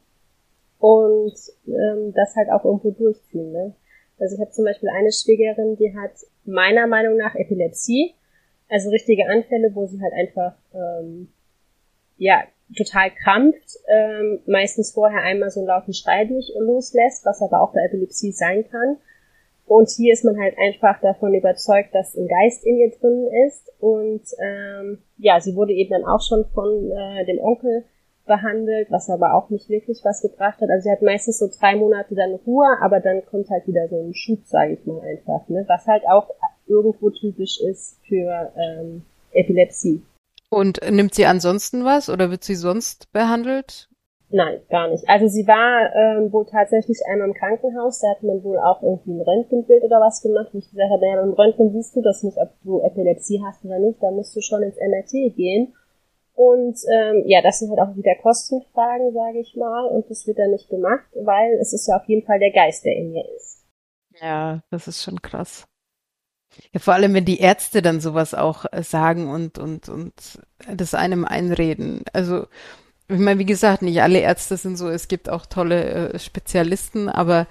[0.79, 1.35] und
[1.67, 3.51] ähm, das halt auch irgendwo durchziehen.
[3.51, 3.75] Ne?
[4.19, 6.13] Also ich habe zum Beispiel eine Schwägerin, die hat
[6.45, 8.15] meiner Meinung nach Epilepsie,
[8.69, 11.29] also richtige Anfälle, wo sie halt einfach ähm,
[12.17, 12.43] ja
[12.77, 17.73] total krampft, ähm, meistens vorher einmal so einen lauten Schrei durch loslässt, was aber auch
[17.73, 18.99] bei Epilepsie sein kann.
[19.67, 23.71] Und hier ist man halt einfach davon überzeugt, dass ein Geist in ihr drin ist.
[23.79, 27.85] Und ähm, ja, sie wurde eben dann auch schon von äh, dem Onkel
[28.29, 30.71] behandelt, was aber auch nicht wirklich was gebracht hat.
[30.71, 34.01] Also sie hat meistens so drei Monate dann Ruhe, aber dann kommt halt wieder so
[34.01, 35.65] ein Schub, sage ich mal einfach, ne?
[35.67, 36.31] was halt auch
[36.67, 40.03] irgendwo typisch ist für ähm, Epilepsie.
[40.51, 43.89] Und nimmt sie ansonsten was oder wird sie sonst behandelt?
[44.31, 45.09] Nein, gar nicht.
[45.09, 49.13] Also sie war ähm, wohl tatsächlich einmal im Krankenhaus, da hat man wohl auch irgendwie
[49.13, 52.23] ein Röntgenbild oder was gemacht, wo ich gesagt habe, naja, beim Röntgen siehst du das
[52.23, 55.73] nicht, ob du Epilepsie hast oder nicht, da musst du schon ins MRT gehen.
[56.39, 60.39] Und ähm, ja, das sind halt auch wieder Kostenfragen, sage ich mal, und das wird
[60.39, 63.25] dann nicht gemacht, weil es ist ja auf jeden Fall der Geist, der in mir
[63.35, 63.65] ist.
[64.23, 65.67] Ja, das ist schon krass.
[66.73, 70.15] Ja, vor allem, wenn die Ärzte dann sowas auch äh, sagen und, und, und
[70.73, 72.05] das einem einreden.
[72.13, 72.47] Also,
[73.09, 77.09] ich meine, wie gesagt, nicht alle Ärzte sind so, es gibt auch tolle äh, Spezialisten,
[77.09, 77.49] aber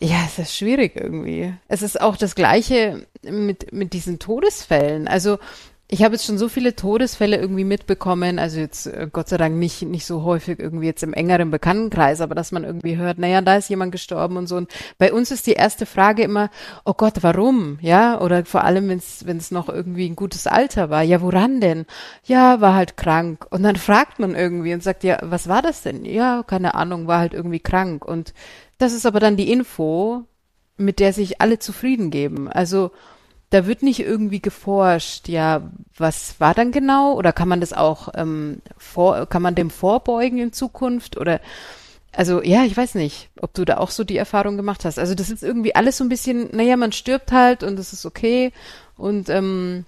[0.00, 1.54] ja, es ist schwierig irgendwie.
[1.68, 5.06] Es ist auch das Gleiche mit, mit diesen Todesfällen.
[5.06, 5.38] Also,
[5.86, 9.56] ich habe jetzt schon so viele Todesfälle irgendwie mitbekommen, also jetzt äh, Gott sei Dank
[9.56, 13.42] nicht, nicht so häufig irgendwie jetzt im engeren Bekanntenkreis, aber dass man irgendwie hört, naja,
[13.42, 14.56] da ist jemand gestorben und so.
[14.56, 16.50] Und bei uns ist die erste Frage immer,
[16.86, 17.78] oh Gott, warum?
[17.82, 21.02] Ja, oder vor allem, wenn es wenn es noch irgendwie ein gutes Alter war.
[21.02, 21.84] Ja, woran denn?
[22.24, 23.46] Ja, war halt krank.
[23.50, 26.06] Und dann fragt man irgendwie und sagt, ja, was war das denn?
[26.06, 28.06] Ja, keine Ahnung, war halt irgendwie krank.
[28.06, 28.32] Und
[28.78, 30.24] das ist aber dann die Info,
[30.78, 32.48] mit der sich alle zufrieden geben.
[32.48, 32.90] Also,
[33.54, 37.14] da wird nicht irgendwie geforscht, ja, was war dann genau?
[37.14, 41.16] Oder kann man das auch ähm, vor, kann man dem vorbeugen in Zukunft?
[41.16, 41.40] Oder
[42.10, 44.98] also ja, ich weiß nicht, ob du da auch so die Erfahrung gemacht hast.
[44.98, 48.04] Also das ist irgendwie alles so ein bisschen, naja, man stirbt halt und das ist
[48.04, 48.50] okay.
[48.96, 49.86] Und ähm,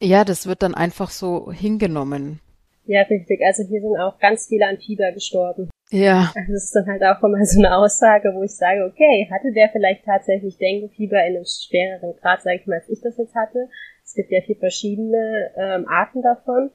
[0.00, 2.40] ja, das wird dann einfach so hingenommen.
[2.84, 3.40] Ja, richtig.
[3.46, 5.70] Also hier sind auch ganz viele an Fieber gestorben.
[5.90, 6.32] Ja.
[6.34, 9.52] Also das ist dann halt auch immer so eine Aussage, wo ich sage, okay, hatte
[9.52, 13.34] der vielleicht tatsächlich Dengue-Fieber in einem schwereren Grad, sage ich mal, als ich das jetzt
[13.34, 13.68] hatte.
[14.04, 16.70] Es gibt ja vier verschiedene ähm, Arten davon.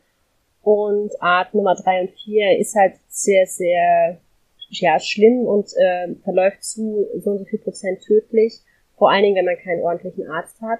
[0.61, 4.19] Und Art Nummer drei und vier ist halt sehr, sehr
[4.69, 8.59] ja, schlimm und äh, verläuft zu so und so viel Prozent tödlich.
[8.97, 10.79] Vor allen Dingen, wenn man keinen ordentlichen Arzt hat.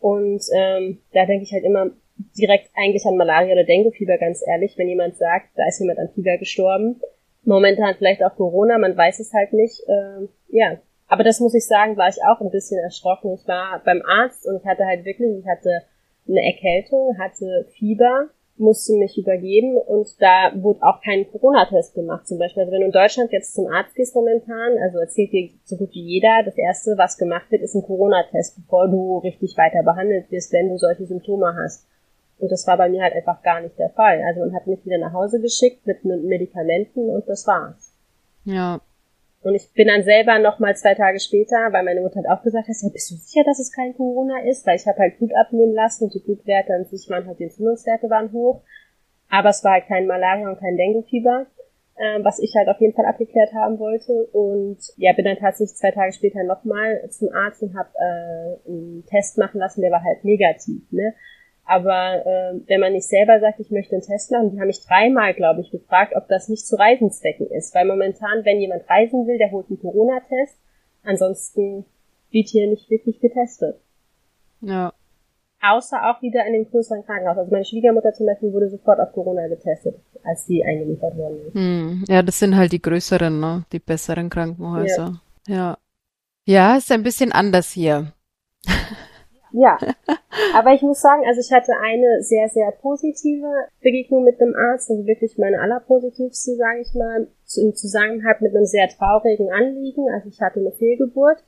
[0.00, 1.90] Und ähm, da denke ich halt immer
[2.38, 6.10] direkt eigentlich an Malaria oder Dengue-Fieber, ganz ehrlich, wenn jemand sagt, da ist jemand an
[6.14, 7.00] Fieber gestorben.
[7.44, 9.80] Momentan vielleicht auch Corona, man weiß es halt nicht.
[9.88, 13.34] Äh, ja, aber das muss ich sagen, war ich auch ein bisschen erschrocken.
[13.34, 15.82] Ich war beim Arzt und ich hatte halt wirklich, ich hatte
[16.28, 18.28] eine Erkältung, hatte Fieber
[18.60, 22.62] musste mich übergeben und da wurde auch kein Corona-Test gemacht zum Beispiel.
[22.62, 25.90] Also wenn du in Deutschland jetzt zum Arzt gehst momentan, also erzählt dir so gut
[25.94, 30.30] wie jeder, das erste, was gemacht wird, ist ein Corona-Test, bevor du richtig weiter behandelt
[30.30, 31.86] wirst, wenn du solche Symptome hast.
[32.40, 34.22] Und das war bei mir halt einfach gar nicht der Fall.
[34.22, 37.92] Also man hat mich wieder nach Hause geschickt mit Medikamenten und das war's.
[38.44, 38.80] Ja,
[39.42, 42.42] und ich bin dann selber noch mal zwei Tage später, weil meine Mutter hat auch
[42.42, 44.66] gesagt, ja, bist du sicher, dass es kein Corona ist?
[44.66, 47.44] Weil ich habe halt Blut abnehmen lassen und die Blutwerte an sich waren halt, die
[47.44, 48.60] Entzündungswerte waren hoch.
[49.30, 51.46] Aber es war halt kein Malaria und kein Dengue-Fieber,
[51.96, 54.12] äh, was ich halt auf jeden Fall abgeklärt haben wollte.
[54.32, 59.06] Und ja, bin dann tatsächlich zwei Tage später nochmal zum Arzt und habe äh, einen
[59.06, 60.82] Test machen lassen, der war halt negativ.
[60.90, 61.14] Ne?
[61.64, 64.84] Aber äh, wenn man nicht selber sagt, ich möchte einen Test machen, die haben mich
[64.84, 67.74] dreimal, glaube ich, gefragt, ob das nicht zu Reisenzwecken ist.
[67.74, 70.58] Weil momentan, wenn jemand reisen will, der holt einen Corona-Test.
[71.04, 71.84] Ansonsten
[72.30, 73.76] wird hier nicht wirklich getestet.
[74.60, 74.92] Ja.
[75.62, 77.36] Außer auch wieder in dem größeren Krankenhaus.
[77.36, 79.94] Also meine Schwiegermutter zum Beispiel wurde sofort auf Corona getestet,
[80.24, 81.54] als sie eingeliefert worden ist.
[81.54, 82.04] Hm.
[82.08, 83.64] Ja, das sind halt die größeren, ne?
[83.72, 85.20] Die besseren Krankenhäuser.
[85.46, 85.54] Ja.
[85.54, 85.78] Ja,
[86.46, 88.12] ja ist ein bisschen anders hier.
[89.52, 89.78] Ja,
[90.54, 93.46] aber ich muss sagen, also ich hatte eine sehr, sehr positive
[93.82, 98.66] Begegnung mit einem Arzt, also wirklich meine allerpositivste, sage ich mal, im Zusammenhang mit einem
[98.66, 100.08] sehr traurigen Anliegen.
[100.12, 101.42] Also ich hatte eine Fehlgeburt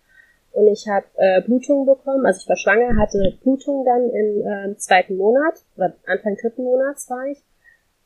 [0.52, 4.76] und ich habe äh, Blutung bekommen, also ich war schwanger, hatte Blutung dann im äh,
[4.76, 7.38] zweiten Monat, oder Anfang dritten Monats war ich,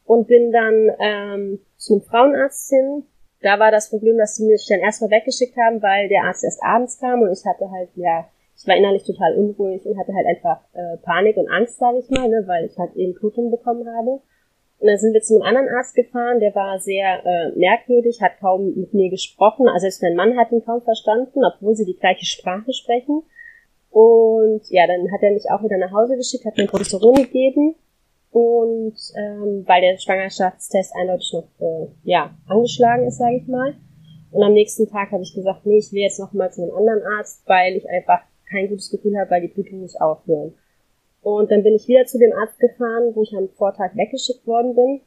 [0.05, 3.05] und bin dann ähm, zu einem Frauenarzt hin.
[3.43, 6.63] Da war das Problem, dass sie mich dann erstmal weggeschickt haben, weil der Arzt erst
[6.63, 8.27] abends kam und ich hatte halt, ja,
[8.57, 12.09] ich war innerlich total unruhig und hatte halt einfach äh, Panik und Angst, sage ich
[12.11, 14.23] mal, ne, weil ich halt eben Blutung bekommen habe.
[14.79, 18.39] Und dann sind wir zu einem anderen Arzt gefahren, der war sehr äh, merkwürdig, hat
[18.41, 19.69] kaum mit mir gesprochen.
[19.69, 23.23] Also selbst mein Mann hat ihn kaum verstanden, obwohl sie die gleiche Sprache sprechen.
[23.91, 27.75] Und ja, dann hat er mich auch wieder nach Hause geschickt, hat mir Progesteron gegeben.
[28.31, 33.75] Und ähm, weil der Schwangerschaftstest eindeutig noch äh, ja, angeschlagen ist, sage ich mal.
[34.31, 36.75] Und am nächsten Tag habe ich gesagt, nee, ich will jetzt noch mal zu einem
[36.75, 40.55] anderen Arzt, weil ich einfach kein gutes Gefühl habe, weil die Blutungen nicht aufhören.
[41.23, 44.77] Und dann bin ich wieder zu dem Arzt gefahren, wo ich am Vortag weggeschickt worden
[44.77, 45.01] bin.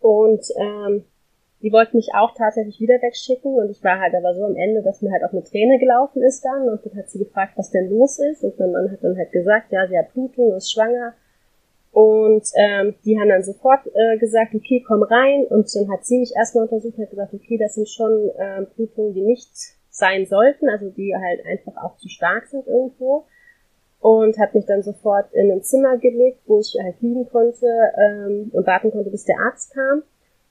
[0.00, 1.04] Und ähm,
[1.60, 3.54] die wollten mich auch tatsächlich wieder wegschicken.
[3.54, 6.22] Und ich war halt aber so am Ende, dass mir halt auch eine Träne gelaufen
[6.22, 6.68] ist dann.
[6.68, 8.42] Und dann hat sie gefragt, was denn los ist.
[8.42, 11.14] Und mein Mann hat dann halt gesagt, ja, sie hat Blutung, ist schwanger.
[11.92, 15.44] Und ähm, die haben dann sofort äh, gesagt, okay, komm rein.
[15.50, 18.64] Und dann hat sie mich erstmal untersucht und hat gesagt, okay, das sind schon äh,
[18.74, 19.52] Blutungen, die nicht
[19.92, 23.26] sein sollten, also die halt einfach auch zu stark sind irgendwo.
[24.00, 28.50] Und hat mich dann sofort in ein Zimmer gelegt, wo ich halt liegen konnte ähm,
[28.52, 30.02] und warten konnte, bis der Arzt kam.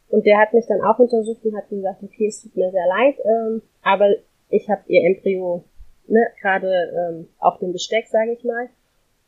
[0.07, 2.87] Und der hat mich dann auch untersucht und hat gesagt, okay, es tut mir sehr
[2.87, 4.13] leid, ähm, aber
[4.49, 5.65] ich habe ihr Embryo
[6.07, 8.69] ne, gerade ähm, auf dem Besteck, sage ich mal.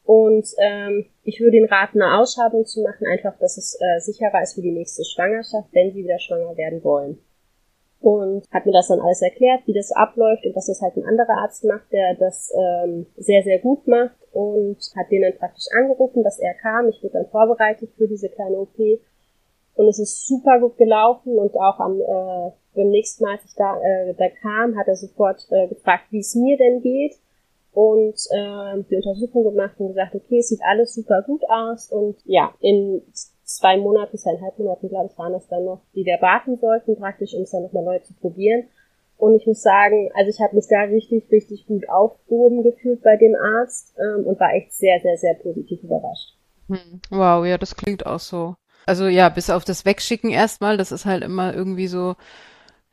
[0.06, 4.42] Und ähm, ich würde Ihnen raten, eine Ausschabung zu machen, einfach, dass es äh, sicherer
[4.42, 7.18] ist für die nächste Schwangerschaft, wenn Sie wieder schwanger werden wollen
[8.04, 11.06] und hat mir das dann alles erklärt, wie das abläuft und dass das halt ein
[11.06, 15.68] anderer Arzt macht, der das ähm, sehr, sehr gut macht und hat den dann praktisch
[15.80, 16.90] angerufen, dass er kam.
[16.90, 18.78] Ich wurde dann vorbereitet für diese kleine OP
[19.76, 23.56] und es ist super gut gelaufen und auch am äh, beim nächsten Mal, als ich
[23.56, 27.16] da, äh, da kam, hat er sofort äh, gefragt, wie es mir denn geht
[27.72, 32.18] und äh, die Untersuchung gemacht und gesagt, okay, es sieht alles super gut aus und
[32.26, 33.02] ja, in
[33.58, 37.34] zwei Monaten, zweieinhalb Monaten, glaube ich, waren es dann noch, die wir warten sollten, praktisch,
[37.34, 38.66] um es dann nochmal neu zu probieren.
[39.18, 43.16] Und ich muss sagen, also ich habe mich da richtig, richtig gut aufgehoben gefühlt bei
[43.16, 46.36] dem Arzt ähm, und war echt sehr, sehr, sehr positiv überrascht.
[46.68, 47.02] Hm.
[47.10, 48.56] Wow, ja, das klingt auch so.
[48.86, 52.16] Also ja, bis auf das Wegschicken erstmal, das ist halt immer irgendwie so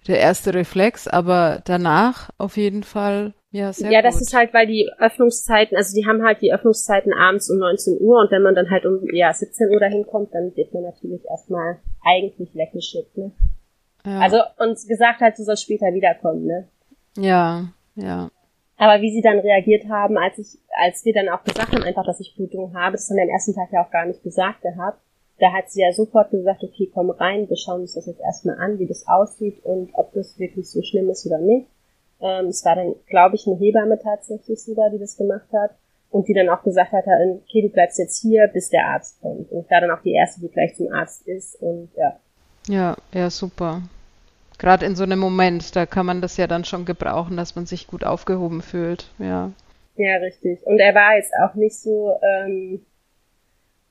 [0.06, 4.22] der erste Reflex, aber danach auf jeden Fall ja, sehr ja, das gut.
[4.22, 8.20] ist halt, weil die Öffnungszeiten, also die haben halt die Öffnungszeiten abends um 19 Uhr
[8.20, 11.24] und wenn man dann halt um ja, 17 Uhr dahin kommt, dann wird man natürlich
[11.28, 13.32] erstmal eigentlich weggeschickt, ne?
[14.04, 14.20] Ja.
[14.20, 16.68] Also uns gesagt halt, du sollst später wiederkommen, ne?
[17.16, 17.64] Ja,
[17.96, 18.30] ja.
[18.76, 22.06] Aber wie sie dann reagiert haben, als ich, als wir dann auch gesagt haben, einfach,
[22.06, 24.62] dass ich Blutung habe, das haben wir am ersten Tag ja auch gar nicht gesagt
[24.62, 25.02] gehabt,
[25.40, 28.58] da hat sie ja sofort gesagt, okay, komm rein, wir schauen uns das jetzt erstmal
[28.58, 31.66] an, wie das aussieht und ob das wirklich so schlimm ist oder nicht.
[32.20, 35.70] Ähm, es war dann, glaube ich, eine Hebamme tatsächlich sogar, die das gemacht hat
[36.10, 39.50] und die dann auch gesagt hat, okay, du bleibst jetzt hier, bis der Arzt kommt.
[39.50, 42.16] Und ich war dann auch die erste, die gleich zum Arzt ist und ja.
[42.68, 43.82] Ja, ja, super.
[44.58, 47.64] Gerade in so einem Moment, da kann man das ja dann schon gebrauchen, dass man
[47.64, 49.52] sich gut aufgehoben fühlt, ja.
[49.96, 50.66] Ja, richtig.
[50.66, 52.84] Und er war jetzt auch nicht so, ähm,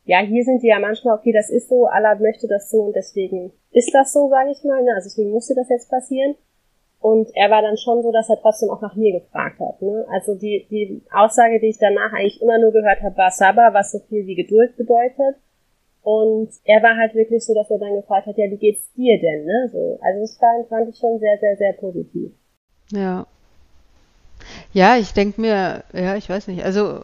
[0.10, 2.96] ja, hier sind die ja manchmal, okay, das ist so, Allah möchte das so und
[2.96, 4.90] deswegen ist das so, sage ich mal, ne?
[4.96, 6.34] also deswegen musste das jetzt passieren.
[7.00, 9.80] Und er war dann schon so, dass er trotzdem auch nach mir gefragt hat.
[9.84, 10.06] Ne?
[10.12, 13.92] Also die, die Aussage, die ich danach eigentlich immer nur gehört habe, war Sabba, was
[13.92, 15.36] so viel wie Geduld bedeutet.
[16.02, 19.20] Und er war halt wirklich so, dass er dann gefragt hat, ja, wie geht's dir
[19.22, 19.46] denn?
[19.46, 19.70] Ne?
[19.72, 22.32] So, also das fand, fand ich schon sehr, sehr, sehr positiv.
[22.92, 23.28] Ja.
[24.74, 26.66] Ja, ich denke mir, ja, ich weiß nicht.
[26.66, 27.02] Also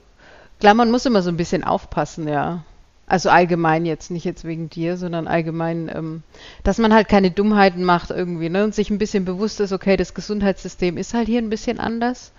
[0.60, 2.66] klar, man muss immer so ein bisschen aufpassen, ja.
[3.08, 6.24] Also allgemein jetzt, nicht jetzt wegen dir, sondern allgemein, ähm,
[6.64, 8.64] dass man halt keine Dummheiten macht irgendwie, ne?
[8.64, 12.32] Und sich ein bisschen bewusst ist, okay, das Gesundheitssystem ist halt hier ein bisschen anders.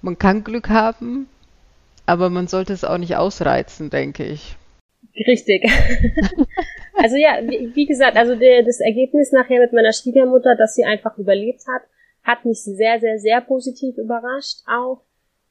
[0.00, 1.28] Man kann Glück haben,
[2.06, 4.56] aber man sollte es auch nicht ausreizen, denke ich.
[5.26, 5.64] Richtig.
[6.94, 10.84] also ja, wie, wie, gesagt, also der, das Ergebnis nachher mit meiner Schwiegermutter, dass sie
[10.84, 11.82] einfach überlebt hat,
[12.22, 15.02] hat mich sehr, sehr, sehr positiv überrascht auch.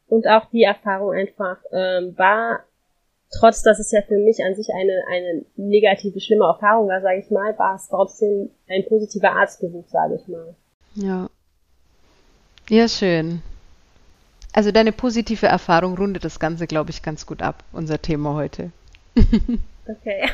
[0.07, 2.63] Und auch die Erfahrung einfach ähm, war
[3.31, 7.19] trotz dass es ja für mich an sich eine, eine negative, schlimme Erfahrung war, sage
[7.19, 10.55] ich mal, war es trotzdem ein positiver Arztbesuch, sage ich mal.
[10.95, 11.29] Ja.
[12.69, 13.41] Ja, schön.
[14.53, 18.71] Also deine positive Erfahrung rundet das Ganze, glaube ich, ganz gut ab, unser Thema heute.
[19.89, 20.29] Okay.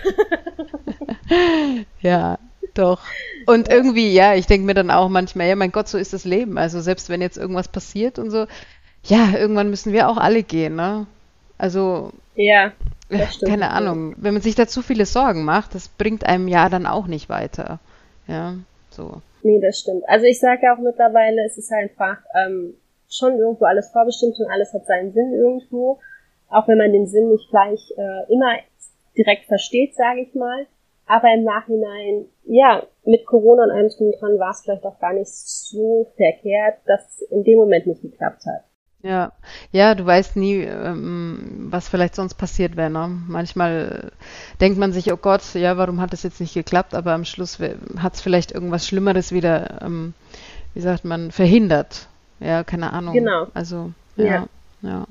[2.02, 2.40] ja,
[2.74, 3.02] doch.
[3.46, 6.26] Und irgendwie, ja, ich denke mir dann auch manchmal, ja, mein Gott, so ist das
[6.26, 6.58] Leben.
[6.58, 8.48] Also selbst wenn jetzt irgendwas passiert und so,
[9.06, 11.06] ja, irgendwann müssen wir auch alle gehen, ne?
[11.58, 12.12] Also.
[12.36, 12.72] Ja.
[13.32, 14.16] Stimmt, keine Ahnung.
[14.18, 17.30] Wenn man sich da zu viele Sorgen macht, das bringt einem ja dann auch nicht
[17.30, 17.80] weiter.
[18.28, 18.56] Ja,
[18.90, 19.22] so.
[19.44, 20.04] Nee, das stimmt.
[20.08, 22.76] Also ich sage ja auch mittlerweile, es ist einfach ähm,
[23.10, 26.00] schon irgendwo alles vorbestimmt und alles hat seinen Sinn irgendwo.
[26.50, 28.58] Auch wenn man den Sinn nicht gleich äh, immer
[29.18, 30.66] direkt versteht, sage ich mal.
[31.06, 35.30] Aber im Nachhinein, ja, mit Corona und allem dran war es vielleicht auch gar nicht
[35.30, 38.64] so verkehrt, dass es in dem Moment nicht geklappt hat.
[39.04, 39.34] Ja,
[39.74, 42.90] ja, du weißt nie, ähm, was vielleicht sonst passiert wäre.
[42.90, 43.10] Ne?
[43.28, 44.14] Manchmal
[44.62, 46.96] denkt man sich, oh Gott, ja, warum hat das jetzt nicht geklappt?
[46.96, 50.14] Aber am Schluss hat es vielleicht irgendwas Schlimmeres wieder, ähm,
[50.74, 52.08] wie sagt man, verhindert.
[52.40, 53.14] Ja, keine Ahnung.
[53.14, 53.48] Genau.
[53.54, 54.48] Also, ja, ja.
[54.82, 55.08] ja.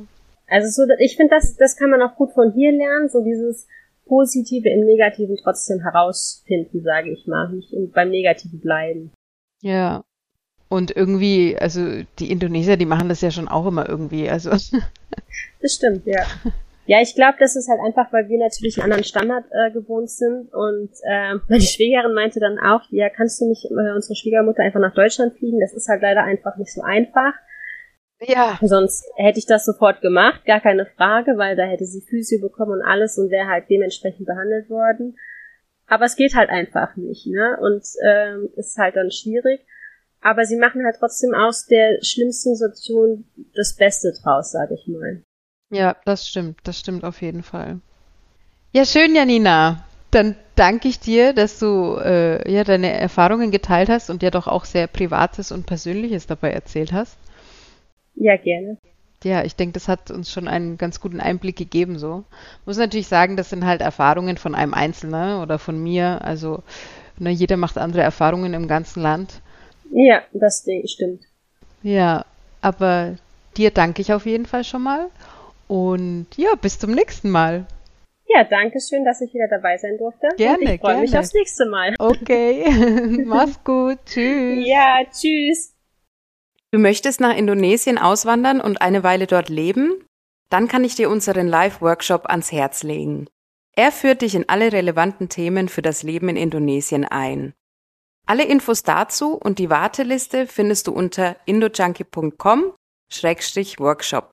[0.48, 3.68] Also so, ich finde, das, das kann man auch gut von hier lernen, so dieses
[4.06, 9.12] Positive im Negativen trotzdem herausfinden, sage ich mal, nicht beim Negativen bleiben.
[9.60, 10.02] Ja,
[10.72, 11.80] und irgendwie, also
[12.18, 14.28] die Indonesier, die machen das ja schon auch immer irgendwie.
[14.28, 14.50] Also.
[15.60, 16.24] Das stimmt, ja.
[16.86, 20.10] Ja, ich glaube, das ist halt einfach, weil wir natürlich einen anderen Standard äh, gewohnt
[20.10, 20.52] sind.
[20.52, 24.80] Und äh, meine Schwägerin meinte dann auch, ja, kannst du nicht äh, unsere Schwiegermutter einfach
[24.80, 25.60] nach Deutschland fliegen?
[25.60, 27.34] Das ist halt leider einfach nicht so einfach.
[28.20, 28.58] Ja.
[28.62, 32.72] Sonst hätte ich das sofort gemacht, gar keine Frage, weil da hätte sie Physio bekommen
[32.72, 35.16] und alles und wäre halt dementsprechend behandelt worden.
[35.86, 37.58] Aber es geht halt einfach nicht, ne?
[37.60, 39.60] Und ähm, ist halt dann schwierig.
[40.22, 45.22] Aber sie machen halt trotzdem aus der schlimmsten Situation das Beste draus, sage ich mal.
[45.70, 46.60] Ja, das stimmt.
[46.64, 47.80] Das stimmt auf jeden Fall.
[48.72, 49.84] Ja, schön, Janina.
[50.12, 54.46] Dann danke ich dir, dass du äh, ja deine Erfahrungen geteilt hast und dir doch
[54.46, 57.16] auch sehr Privates und Persönliches dabei erzählt hast.
[58.14, 58.76] Ja, gerne.
[59.24, 61.98] Ja, ich denke, das hat uns schon einen ganz guten Einblick gegeben.
[61.98, 62.24] So
[62.66, 66.22] muss natürlich sagen, das sind halt Erfahrungen von einem Einzelnen oder von mir.
[66.22, 66.62] Also
[67.18, 69.40] ne, jeder macht andere Erfahrungen im ganzen Land.
[69.92, 71.24] Ja, das stimmt.
[71.82, 72.24] Ja,
[72.60, 73.16] aber
[73.56, 75.08] dir danke ich auf jeden Fall schon mal.
[75.68, 77.66] Und ja, bis zum nächsten Mal.
[78.26, 80.28] Ja, danke schön, dass ich wieder dabei sein durfte.
[80.36, 81.94] Gerne, Und ich freue mich aufs nächste Mal.
[81.98, 82.64] Okay,
[83.26, 83.98] mach's gut.
[84.06, 84.66] Tschüss.
[84.66, 85.74] Ja, tschüss.
[86.70, 90.04] Du möchtest nach Indonesien auswandern und eine Weile dort leben?
[90.48, 93.26] Dann kann ich dir unseren Live-Workshop ans Herz legen.
[93.74, 97.54] Er führt dich in alle relevanten Themen für das Leben in Indonesien ein.
[98.32, 104.30] Alle Infos dazu und die Warteliste findest du unter indojunkie.com-workshop.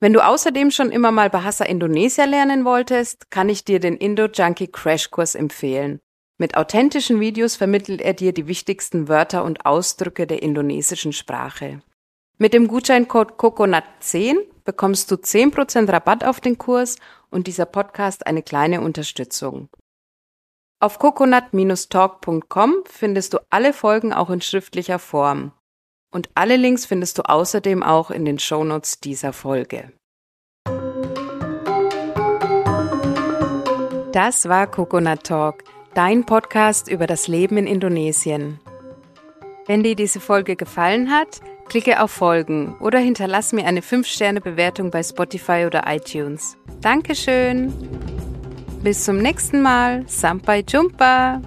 [0.00, 4.66] Wenn du außerdem schon immer mal Bahasa Indonesia lernen wolltest, kann ich dir den Indo-Junkie
[4.66, 6.00] Crashkurs empfehlen.
[6.36, 11.80] Mit authentischen Videos vermittelt er dir die wichtigsten Wörter und Ausdrücke der indonesischen Sprache.
[12.38, 14.34] Mit dem Gutscheincode COCONUT10
[14.64, 16.96] bekommst du 10% Rabatt auf den Kurs
[17.30, 19.68] und dieser Podcast eine kleine Unterstützung.
[20.82, 25.52] Auf coconut-talk.com findest du alle Folgen auch in schriftlicher Form.
[26.12, 29.92] Und alle Links findest du außerdem auch in den Shownotes dieser Folge.
[34.10, 35.62] Das war Coconut Talk,
[35.94, 38.58] dein Podcast über das Leben in Indonesien.
[39.66, 45.04] Wenn dir diese Folge gefallen hat, klicke auf Folgen oder hinterlass mir eine 5-Sterne-Bewertung bei
[45.04, 46.56] Spotify oder iTunes.
[46.80, 47.72] Dankeschön!
[48.82, 50.04] Bis zum nächsten Mal.
[50.08, 51.40] Sampai Jumpa!